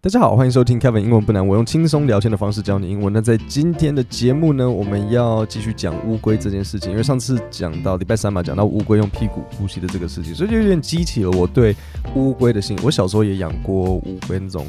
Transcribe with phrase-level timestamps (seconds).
[0.00, 3.12] 大家好，欢迎收听 Kevin 英文不难，我用轻松聊天的方式教你英文。
[3.12, 11.74] 那在今天的节目呢，我们要继续讲乌龟这件事情，因为上次讲到礼拜三嘛，讲到乌龟用屁股呼吸的这个事情，所以就有点激起了我对
[12.14, 12.78] 乌龟的心。
[12.84, 14.64] 我小时候也养过乌龟，那种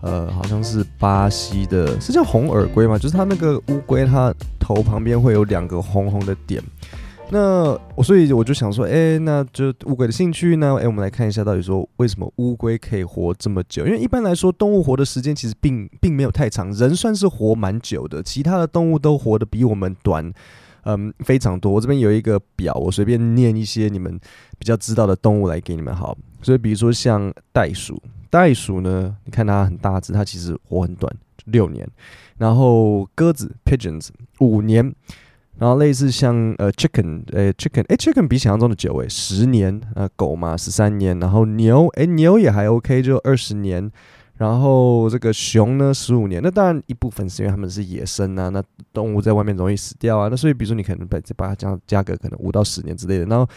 [0.00, 6.60] 呃，好像是巴西的，是叫红耳龟嘛，就是它那个乌龟，它头旁边会有两个红红的点。
[7.30, 10.76] 那我所以我就想说，哎、那就乌龟的兴趣呢？
[10.80, 13.84] 哎、我们来看一下到底说为什么乌龟可以活这么久？
[13.86, 20.32] 因为一般来说，动物活的时间其实并并没有太长，人算是活蛮久的，其他的动物都活得比我们短，
[20.84, 21.72] 嗯，非常多。
[21.72, 24.20] 我这边有一个表，我随便念一些你们
[24.58, 26.16] 比较知道的动物来给你们好。
[26.40, 28.00] 所以比如说像袋鼠，
[28.30, 31.12] 袋鼠呢，你看它很大只，它其实活很短，
[31.46, 31.88] 六年。
[32.36, 34.94] 然后鸽子 pigeons 五年。
[35.58, 43.88] 然后类似像呃 chicken，诶 chicken，诶 chicken 比想象中的久诶，十年，呃狗嘛十三年，然后牛，诶牛也还 OK，就二十年，
[44.36, 48.60] 然后这个熊呢十五年，那当然一部分是因为它们是野生啊，那
[48.92, 53.48] 动物在外面容易死掉啊，那所以比如说你可能把把它加加个可能五到十年之类的，然后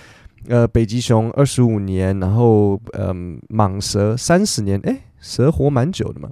[0.48, 6.30] 呃北极熊二十五年，然后嗯、蟒蛇三十年，诶蛇活蛮久的嘛，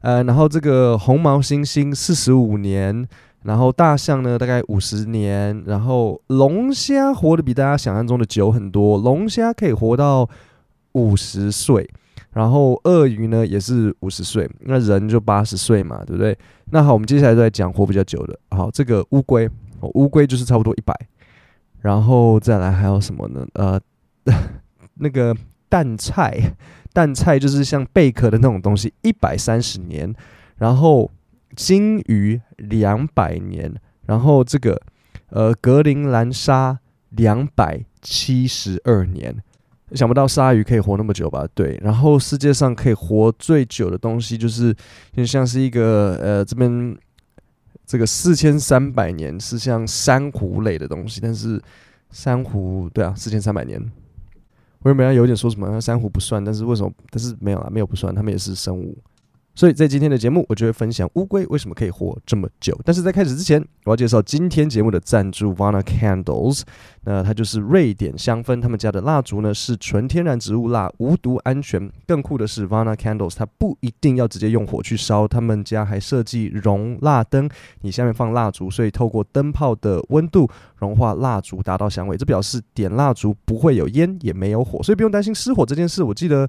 [0.00, 3.08] 呃然后这个红毛猩猩四十五年。
[3.42, 5.62] 然后大象呢，大概五十年。
[5.66, 10.28] 然后龙虾活得比大家想象中的久很多，龙虾可以活到
[10.92, 11.88] 五十岁。
[12.32, 16.36] 然后鳄鱼呢也是五十岁，那人就八十岁嘛，对不对？
[16.70, 18.38] 那好，我们接下来再讲活比较久的。
[18.50, 19.48] 好，这个乌龟，
[19.94, 20.94] 乌龟就是差不多一百。
[21.80, 23.46] 然后再来还有什么呢？
[23.54, 23.80] 呃，
[24.94, 25.34] 那个
[25.68, 26.38] 蛋菜，
[26.92, 30.12] 蛋菜就是像贝壳的那种东西，一百三十年。
[30.56, 31.10] 然后。
[31.58, 33.74] 鲸鱼两百年，
[34.06, 34.80] 然后这个
[35.30, 36.78] 呃格陵兰鲨
[37.10, 39.36] 两百七十二年，
[39.90, 41.44] 想不到鲨鱼可以活那么久吧？
[41.54, 44.72] 对，然后世界上可以活最久的东西就是
[45.12, 46.96] 就像是一个呃这边
[47.84, 51.60] 这个四千三百年是像珊瑚类的东西，但是
[52.12, 53.82] 珊瑚对啊四千三百年，
[54.82, 56.92] 我原本有点说什么珊瑚不算，但是为什么？
[57.10, 58.96] 但是没有啊，没有不算，他们也是生物。
[59.58, 62.80] 所以在今天的节目，我就会分享乌龟为什么可以活这么久。
[62.84, 66.62] 但是在开始之前，我要介绍今天节目的赞助 Vana Candles。
[67.02, 71.90] 那它就是瑞典香氛，他们家的蜡烛呢是纯天然植物蜡，无毒安全。
[72.06, 82.16] 更酷的是 Vana Candles，它不一定要直接用火去烧，他们家还设计熔蜡灯，你下面放蜡烛，所以透过灯泡的温度融化蜡烛，达到香味。
[82.16, 86.04] 这表示点蜡烛不会有烟，也没有火，所以不用担心失火这件事。
[86.04, 86.48] 我记得。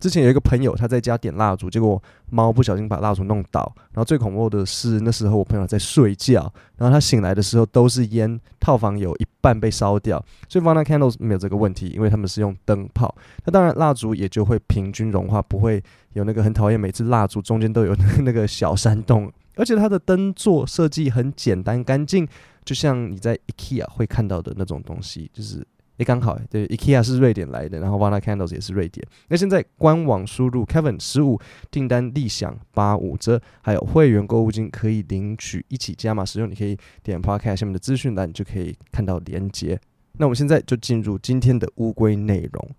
[0.00, 3.72] 之前有一个朋友，他在家点蜡烛，结果猫不小心把蜡烛弄倒。
[3.92, 10.22] 然后最恐怖的是，那时候我朋友在睡觉，然后他醒来的时候都是烟，套房有一半被烧掉。
[10.48, 13.14] 所以 Vana Candles 没有这个问题，因为他们是用灯泡。
[13.44, 19.32] 那当然蜡烛也就会平均融化，不会有那个很讨厌，每次蜡烛中间都有那个小山洞。
[19.56, 22.28] 而且它的灯座设计很简单干净，
[22.64, 25.66] 就像你在 IKEA 会看到的那种东西，就是。
[25.96, 29.06] 也刚好，对，IKEA 是瑞典来的，然后 Vana Candles 也是瑞典。
[29.28, 31.40] 那现在官网输入 Kevin 十五，
[31.70, 36.50] 订单立享八五折，还有会员购物金可以领取，一起加码使用。
[36.50, 39.78] 你可以点趴开下面的资讯栏，你就可以看到连接。
[40.18, 42.70] 那我们现在就进入今天的乌龟内容。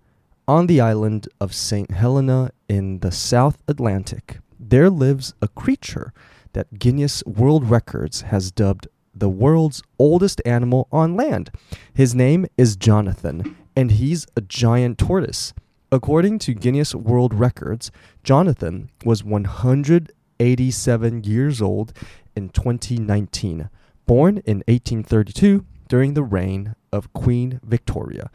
[0.46, 6.12] On the island of Saint Helena in the South Atlantic, there lives a creature
[6.52, 8.88] that Guinness World Records has dubbed.
[9.18, 11.50] The world's oldest animal on land.
[11.94, 15.54] His name is Jonathan, and he's a giant tortoise.
[15.90, 17.90] According to Guinness World Records,
[18.22, 21.94] Jonathan was 187 years old
[22.36, 23.70] in 2019,
[24.04, 28.30] born in 1832 during the reign of Queen Victoria.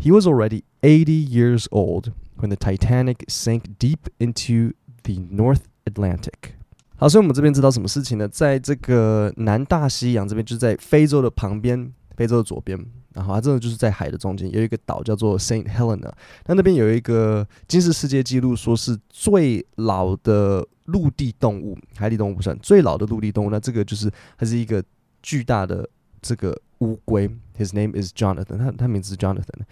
[0.00, 4.72] He was already 80 years old when the Titanic sank deep into
[5.04, 6.56] the North Atlantic.
[6.96, 8.28] 好，所以我们这边知道什么事情呢？
[8.28, 12.78] 在这个南大西洋这边，就是在非洲的旁边，非洲的左边，
[13.12, 16.12] 然后它真的就是在海的中间，有一个岛叫做 Saint Helena。
[16.46, 23.50] 那那边有一个吉尼斯世界纪录，说是最老的陆地动物，海底动物不算，最老的陆地动物。
[23.50, 24.08] 那这个就是
[24.38, 24.82] 它是一个
[25.20, 25.86] 巨大的
[26.22, 29.62] 这个乌龟，His name is Jonathan，他他名字是 Jonathan。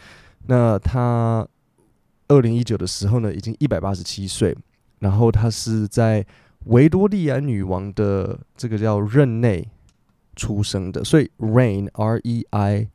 [0.48, 1.46] 那他
[2.26, 4.56] 二零一九的时候呢，已经一百八十七岁，
[4.98, 6.26] 然后他是在。
[6.67, 9.69] 维多利亚女王的这个叫任内
[10.37, 12.88] 出生的，所以 Reign R E I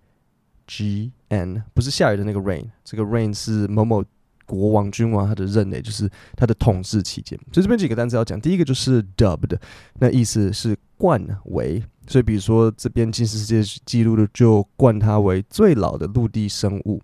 [0.65, 4.03] G N 不是下雨的那个 Rain，这个 Reign 是某某
[4.45, 7.37] 国王君王他的任内，就是他的统治期间。
[7.51, 9.57] 所以这边几个单词要讲，第一个就是 Dubbed，
[9.99, 17.01] 那意思是冠为，所以比如说这边吉尼斯世界纪录的就冠它为最老的陆地生物。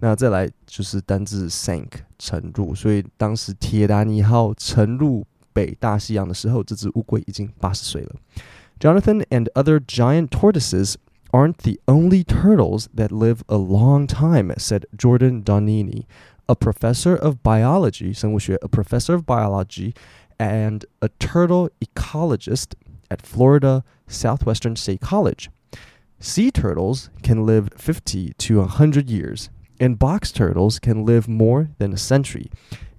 [0.00, 5.26] 那再来就是单字 Sank 沉入，所以当时铁达尼号沉入。
[5.53, 8.15] 北大西洋的时候，这只乌龟已经八十岁了。
[8.79, 10.95] Jonathan and other giant tortoises
[11.31, 16.05] aren't the only turtles that live a long time, said Jordan Donini,
[16.47, 19.93] a professor of biology, 生物学, a professor of biology
[20.37, 22.73] and a turtle ecologist
[23.09, 25.49] at Florida Southwestern State College.
[26.19, 31.93] Sea turtles can live 50 to 100 years, and box turtles can live more than
[31.93, 32.49] a century.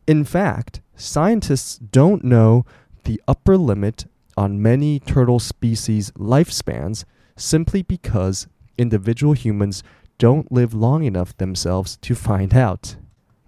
[0.07, 2.65] In fact, scientists don't know
[3.05, 7.03] the upper limit on many turtle species' lifespans
[7.37, 8.47] simply because
[8.79, 9.81] individual humans
[10.19, 12.97] don't live long enough themselves to find out.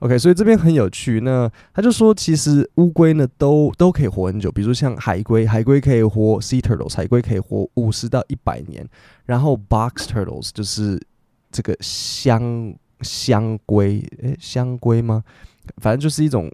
[0.00, 1.20] OK，所以这边很有趣。
[1.20, 8.88] 那他就说，其实乌龟呢都都可以活很久，比如说像海龟，海龟可以活 sea turtles，海龟可以活五十到一百年。
[9.24, 11.00] 然后 box turtles 就是
[11.50, 12.72] 这个箱
[13.03, 15.23] 香龟，诶，香龟吗？
[15.77, 16.49] 反正就是一种，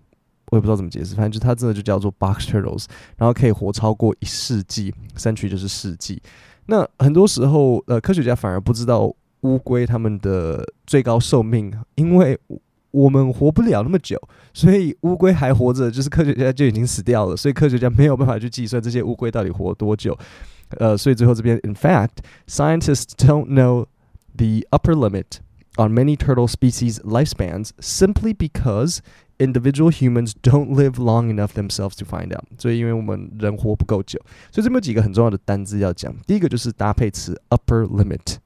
[0.52, 1.16] 我也不知道怎么解释。
[1.16, 2.86] 反正就它真的就叫做 box turtles，
[3.18, 6.22] 然后可以活超过一世纪，century 就是世纪。
[6.66, 12.40] 那很多时候，呃，科学家反而不知道乌龟它们的最高寿命，因为。
[12.92, 14.20] 我们活不了那么久，
[14.52, 20.18] 所以乌龟还活着，就是科学家就已经死掉了，所以科学家没有办法去计算这些乌龟到底活多久。
[20.80, 23.86] 呃，所以最后这边，In fact, scientists don't know
[24.36, 25.38] the upper limit
[25.79, 28.99] on many turtle species' lifespans simply because
[29.39, 32.45] individual humans don't live long enough themselves to find out。
[32.59, 34.21] 所以因为我们人活不够久，
[34.53, 36.15] 所以这边有几个很重要的单字要讲。
[36.27, 38.37] 第一个就是搭配词 upper limit。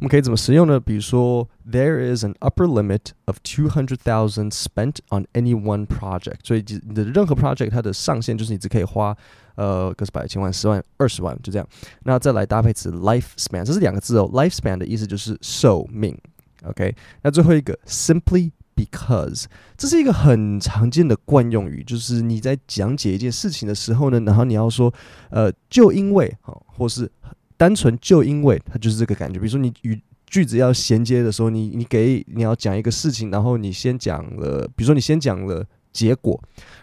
[0.00, 0.78] 我们可以怎么使用呢？
[0.78, 6.36] 比如说，There is an upper limit of two hundred thousand spent on any one project。
[6.44, 9.16] 所以你的任何 project 它的上限就是你只可以花
[9.56, 11.66] 呃个十百千万十万二十万就这样。
[12.04, 14.30] 那再来搭配词 lifespan，这是两个字哦。
[14.32, 16.16] lifespan 的意思就是寿命。
[16.63, 19.45] OK，那最后一个 simply because，
[19.77, 24.93] 这是一个很常见的惯用语，就是你在讲解一件事情的时候呢，然后你要说
[25.29, 27.11] 呃就因为好，或是。
[27.55, 36.37] 单纯就因为它就是这个感觉，比如说你与句子要衔接的时候，你你给你要讲一个事情，然后你先讲了，比如说你先讲了结果，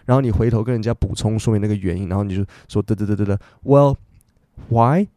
[0.05, 3.97] 然后你回头跟人家补充说明那个原因，然后你就说得得得得得，Well,
[4.69, 5.07] why?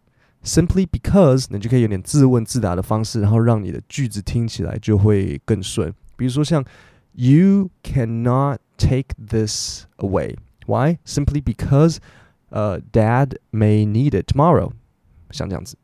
[0.44, 5.94] Simply because，你就可以有点自问自答的方式，然后让你的句子听起来就会更顺。
[6.16, 6.63] 比如说像
[7.13, 10.36] You cannot take this away.
[10.66, 11.00] Why?
[11.06, 11.98] Simply because,
[12.51, 14.71] uh, Dad may need it tomorrow.
[15.31, 15.77] 像这样子。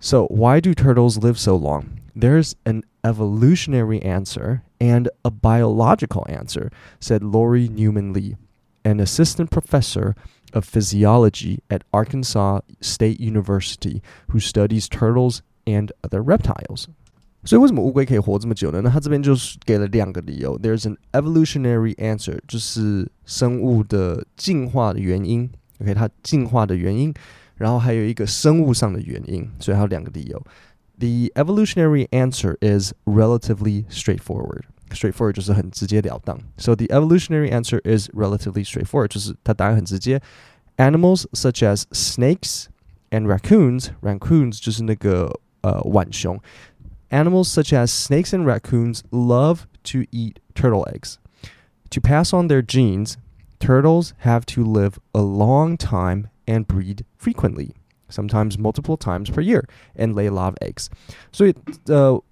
[0.00, 1.84] So why do turtles live so long?
[2.14, 6.70] There's an evolutionary answer and a biological answer,
[7.00, 8.36] said Lori Newman Lee,
[8.84, 10.14] an assistant professor
[10.52, 16.86] of physiology at Arkansas State University, who studies turtles and other reptiles.
[17.44, 18.80] 所以为什么乌龟可以活这么久呢？
[18.82, 20.58] 那他这边就是给了两个理由。
[20.58, 25.48] There's an evolutionary answer，就是生物的进化的原因。
[25.80, 27.14] OK，它进化的原因。
[27.54, 30.40] 然后还有一个生物上的原因，所以还有两个理由。
[30.98, 34.62] The evolutionary answer is relatively straightforward.
[34.92, 36.38] Straightforward 就是很直截了当。
[36.56, 40.20] So the evolutionary answer is relatively straightforward，就是它答案很直接。
[40.76, 42.66] Animals such as snakes
[43.10, 46.40] and raccoons, raccoons 就是那个呃浣熊。
[47.10, 51.16] Animals such as snakes and raccoons love to eat turtle eggs.
[51.90, 53.14] To pass on their genes,
[53.58, 57.72] turtles have to live a long time and breed frequently,
[58.10, 59.64] sometimes multiple times per year,
[59.96, 60.88] and lay a lot of eggs.
[61.32, 61.54] 所以，
[61.86, 62.22] 呃，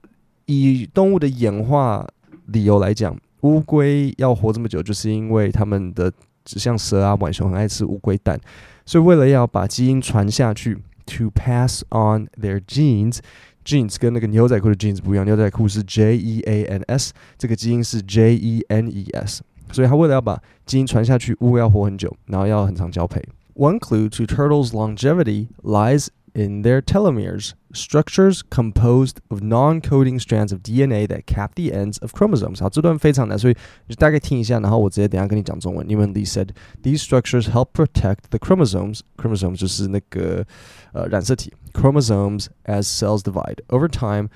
[0.45, 2.07] 以动物的演化
[2.52, 6.12] 理由来讲，乌龟要活这么久，就是因为它们的，
[6.46, 8.40] 像蛇啊、浣熊很爱吃乌龟蛋，
[8.86, 18.88] 所以为了要把基因传下去，to pass on their genes，genes 跟那个牛仔裤的 jeans 不一样，牛仔裤是 J E A N S，这个基因是 J E N
[18.88, 19.42] E S，
[19.72, 23.22] 所以它为了要把基因传下去，乌龟要活很久，然后要很长交配。
[23.54, 31.07] One clue to turtles' longevity lies in their telomeres, structures composed of non-coding strands of DNA
[31.09, 32.61] that cap the ends of chromosomes.
[32.61, 35.87] 好，这段非常难，所以你就大概听一下，然后我直接等下跟你讲中文。
[35.87, 36.51] Newman Lee said
[36.83, 39.01] these structures help protect the chromosomes.
[39.17, 40.47] Chromosomes 就是那个
[40.93, 41.55] 呃染色体。
[41.73, 44.29] Chromosomes as cells divide over time,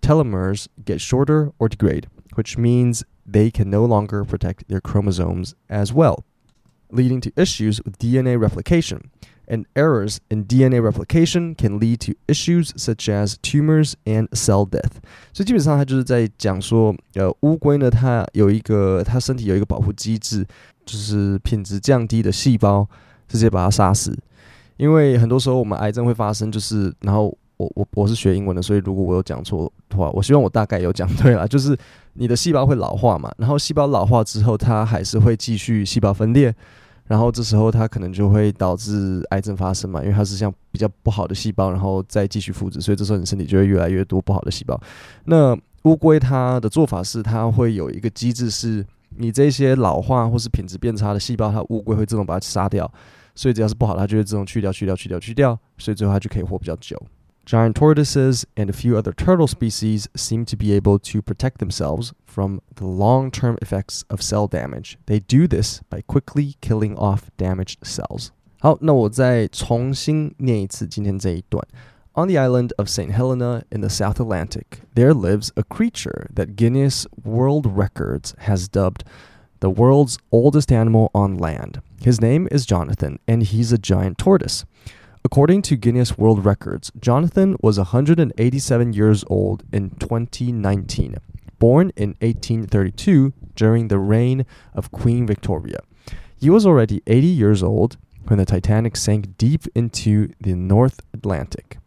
[0.00, 2.04] telomeres get shorter or degrade,
[2.36, 6.24] which means they can no longer protect their chromosomes as well
[6.92, 9.10] leading to issues with DNA replication.
[9.47, 14.93] And errors in DNA replication can lead to issues such as tumors and cell death.
[15.33, 20.43] 所以基本上，他就是在讲说，呃，乌龟呢，它有一个，它身体有一个保护机制，
[20.83, 22.89] 就是品质降低的细胞
[23.27, 24.17] 直接把它杀死。
[24.77, 27.25] 因为很多时候我们癌症会发生，就是，然后
[27.57, 31.77] 我我我是学英文的，所以如果我有讲错的话，我希望我大概有讲对了，就是
[32.13, 36.51] 你的细胞会老化嘛，然后细胞老化之后，它还是会继续细胞分裂。
[37.07, 44.79] 然后这时候它可能就会导致癌症发生嘛，因为它是像比较不好的细胞，然后再继续复制，所以这时候你身体就会越来越多不好的细胞。
[45.25, 48.83] 那乌龟它的做法是，它会有一个机制，是
[49.17, 52.91] 你这些老化或是品质变差的细胞，它乌龟会自动把它杀掉，
[53.35, 56.99] 所以只要是不好，它就会自动去掉、去掉、去掉、去掉，所以最后它就可以活比较久。
[57.44, 62.60] Giant tortoises and a few other turtle species seem to be able to protect themselves from
[62.76, 64.96] the long-term effects of cell damage.
[65.06, 68.30] They do this by quickly killing off damaged cells.
[68.60, 71.66] 好，那我再重新念一次今天这一段。
[72.12, 73.10] On the island of St.
[73.12, 79.04] Helena in the South Atlantic, there lives a creature that Guinness World Records has dubbed
[79.60, 81.80] the world's oldest animal on land.
[82.02, 84.64] His name is Jonathan, and he's a giant tortoise.
[85.25, 91.15] According to Guinness World Records, Jonathan was 187 years old in 2019,
[91.57, 95.79] born in 1832 during the reign of Queen Victoria.
[96.39, 101.79] He was already 80 years old when the Titanic sank deep into the North Atlantic.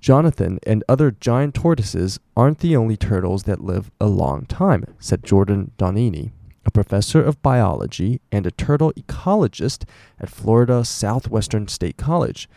[0.00, 5.22] Jonathan and other giant tortoises aren't the only turtles that live a long time, said
[5.22, 6.32] Jordan Donini,
[6.64, 9.84] a professor of biology and a turtle ecologist
[10.18, 12.48] at Florida Southwestern State College.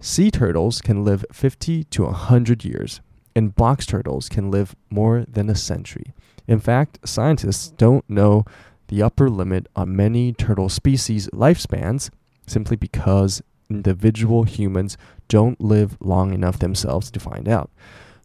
[0.00, 3.00] Sea turtles can live 50 to 100 years,
[3.36, 6.14] and box turtles can live more than a century.
[6.48, 8.44] In fact, scientists don't know
[8.88, 12.10] the upper limit on many turtle species' lifespans
[12.46, 14.96] simply because individual humans
[15.28, 17.70] don't live long enough themselves to find out.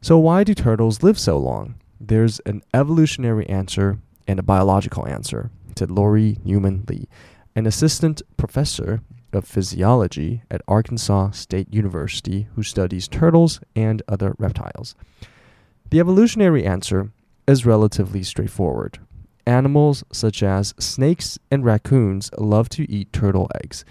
[0.01, 1.75] So, why do turtles live so long?
[2.00, 7.08] There's an evolutionary answer and a biological answer, said Laurie Newman Lee,
[7.55, 9.01] an assistant professor
[9.34, 14.96] of physiology at Arkansas State University who studies turtles and other reptiles.
[15.89, 17.12] The evolutionary answer
[17.48, 19.00] is relatively straightforward.
[19.46, 23.86] Animals such as snakes and raccoons love to eat turtle eggs.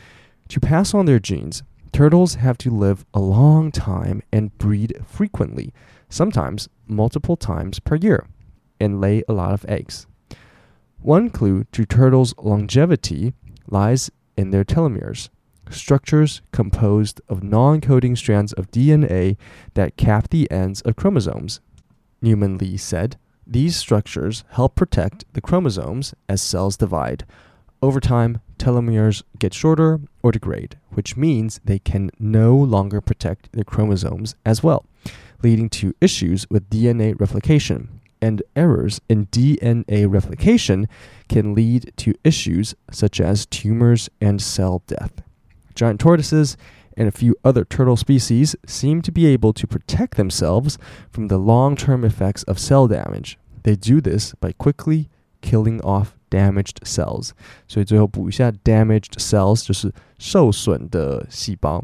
[0.48, 1.62] To pass on their genes,
[1.92, 5.72] turtles have to live a long time and breed frequently,
[6.08, 8.26] sometimes multiple times per year,
[8.80, 10.06] and lay a lot of eggs.
[11.04, 13.34] One clue to turtles' longevity
[13.68, 15.28] lies in their telomeres,
[15.68, 19.36] structures composed of non coding strands of DNA
[19.74, 21.60] that cap the ends of chromosomes.
[22.22, 27.26] Newman Lee said, These structures help protect the chromosomes as cells divide.
[27.82, 33.64] Over time, telomeres get shorter or degrade, which means they can no longer protect their
[33.64, 34.86] chromosomes as well,
[35.42, 40.87] leading to issues with DNA replication and errors in DNA replication
[41.27, 45.21] can lead to issues such as tumors and cell death.
[45.73, 46.57] Giant tortoises
[46.97, 50.77] and a few other turtle species seem to be able to protect themselves
[51.09, 53.37] from the long term effects of cell damage.
[53.63, 55.07] They do this by quickly
[55.41, 57.31] killing off damaged cells.
[57.67, 61.83] 所以最后补一下，damaged cells 就是受损的细胞。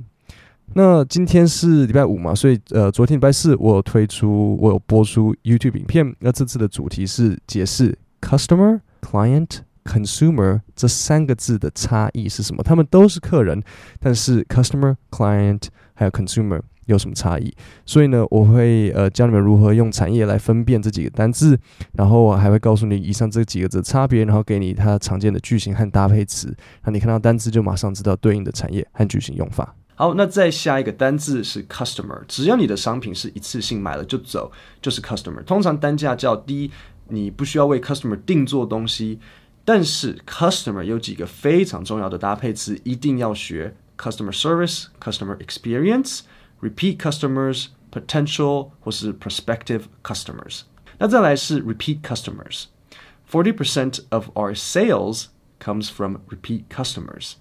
[0.75, 6.15] 那今天是礼拜五嘛，所以呃，昨天礼拜四我有推出，我有播出 YouTube 影片。
[6.21, 12.63] 那这次的主题是解释 customer、client、consumer 这三个字的差异是什么？
[12.63, 13.61] 他们都是客人，
[13.99, 17.53] 但是 customer、client 还有 consumer 有什么差异？
[17.85, 21.59] 所以呢，我会呃教你们如何用产业来分辨这几个单字，
[21.95, 29.75] 然后我还会告诉你以上这几个字的差别，然后给你它常见的句型和搭配词，让你看到单字就马上知道对应的产业和句型用法。
[30.00, 32.22] 好，那再下一个单字是 customer。
[32.28, 34.52] 只要你的商品是一次性买了就走，
[34.82, 35.44] 就是 customer。
[35.46, 36.70] 通常单价较低，
[37.08, 39.20] 你不需要为 customer 定做东西。
[39.64, 50.62] 但是 customer 有几个非常重要的搭配词，一定要学：customer service、customer experience、repeat customers、potential 或是 prospective customers。
[51.00, 55.28] 那再来是 repeat customers。Forty percent of our sales
[55.60, 57.36] comes from repeat customers。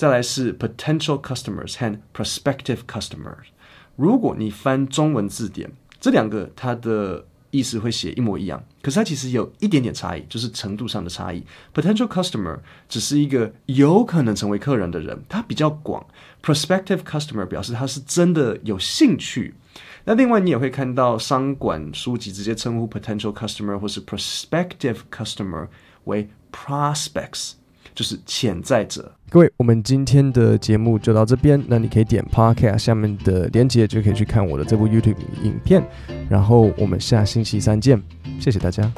[0.00, 3.48] 再来是 potential customers 和 prospective customers。
[3.96, 11.44] 如果你翻中文字典，这两个它的意思会写一模一样，可是它其实有一点点差异，就是程度上的差异。
[11.74, 16.06] potential customer 只是一个有可能成为客人的人，它比较广。
[16.42, 19.54] prospective customer 表示他是真的有兴趣。
[20.06, 25.68] 那另外你也会看到商管书籍直接称呼 potential customer 或是 prospective customer
[26.04, 27.59] 为 prospects。
[27.94, 29.12] 就是潜在者。
[29.28, 31.62] 各位，我们今天的节目就到这边。
[31.68, 35.82] 那你可以点 Podcast 下面的链接，就可以去看我的这部 YouTube 影片。
[36.28, 38.02] 然后我们下星期三见，
[38.40, 38.92] 谢谢大家。